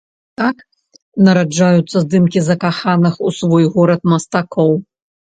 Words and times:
Так 0.39 0.61
нараджаюцца 1.25 2.01
здымкі 2.03 2.39
закаханых 2.45 3.13
у 3.27 3.33
свой 3.41 3.63
горад 3.75 4.01
мастакоў. 4.15 4.71